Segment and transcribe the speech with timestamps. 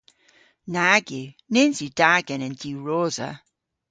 [0.73, 1.27] Nag yw.
[1.53, 3.29] Nyns yw da genen diwrosa.